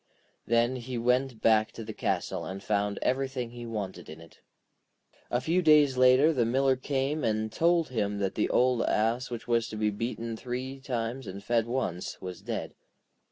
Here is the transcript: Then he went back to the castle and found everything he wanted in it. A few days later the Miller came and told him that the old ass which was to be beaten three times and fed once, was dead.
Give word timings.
Then 0.47 0.77
he 0.77 0.97
went 0.97 1.43
back 1.43 1.71
to 1.73 1.83
the 1.83 1.93
castle 1.93 2.43
and 2.43 2.63
found 2.63 2.97
everything 3.03 3.51
he 3.51 3.67
wanted 3.67 4.09
in 4.09 4.19
it. 4.19 4.39
A 5.29 5.39
few 5.39 5.61
days 5.61 5.95
later 5.95 6.33
the 6.33 6.43
Miller 6.43 6.75
came 6.75 7.23
and 7.23 7.51
told 7.51 7.89
him 7.89 8.17
that 8.17 8.33
the 8.33 8.49
old 8.49 8.81
ass 8.81 9.29
which 9.29 9.47
was 9.47 9.67
to 9.67 9.75
be 9.75 9.91
beaten 9.91 10.35
three 10.35 10.79
times 10.79 11.27
and 11.27 11.43
fed 11.43 11.67
once, 11.67 12.19
was 12.19 12.41
dead. 12.41 12.73